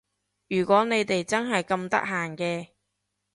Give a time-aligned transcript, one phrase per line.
[0.47, 2.69] 如果你哋真係咁得閒嘅